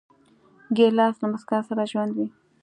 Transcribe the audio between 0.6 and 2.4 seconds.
ګیلاس له موسکا سره ژوندی وي.